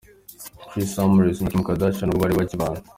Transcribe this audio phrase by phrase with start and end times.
[0.69, 2.81] Kris Humphries na Kim Kardashian ubwo bari bakibana.